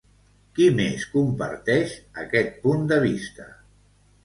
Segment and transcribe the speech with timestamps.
[0.53, 3.49] Qui més comparteix aquest punt de vista?